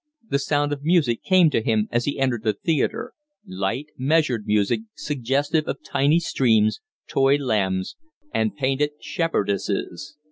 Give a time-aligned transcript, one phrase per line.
[0.27, 3.13] The sound of music came to him as he entered the theatre
[3.45, 7.97] light, measured music suggestive of tiny streams, toy lambs,
[8.33, 10.15] and painted shepherdesses.